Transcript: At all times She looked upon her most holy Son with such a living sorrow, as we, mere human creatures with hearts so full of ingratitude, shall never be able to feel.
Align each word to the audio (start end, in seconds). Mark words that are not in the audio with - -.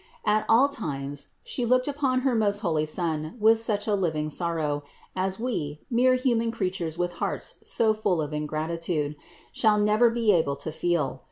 At 0.25 0.45
all 0.49 0.67
times 0.67 1.27
She 1.43 1.63
looked 1.63 1.87
upon 1.87 2.21
her 2.21 2.33
most 2.33 2.61
holy 2.61 2.87
Son 2.87 3.35
with 3.39 3.59
such 3.59 3.85
a 3.85 3.93
living 3.93 4.31
sorrow, 4.31 4.81
as 5.15 5.39
we, 5.39 5.79
mere 5.91 6.15
human 6.15 6.49
creatures 6.49 6.97
with 6.97 7.11
hearts 7.21 7.57
so 7.61 7.93
full 7.93 8.19
of 8.19 8.33
ingratitude, 8.33 9.15
shall 9.51 9.77
never 9.77 10.09
be 10.09 10.31
able 10.31 10.55
to 10.55 10.71
feel. 10.71 11.19